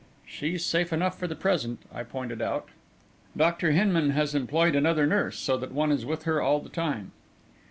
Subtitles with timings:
[0.25, 2.69] "She's safe enough for the present," I pointed out.
[3.37, 3.69] "Dr.
[3.71, 7.11] Hinman has employed another nurse, so that one is with her all the time."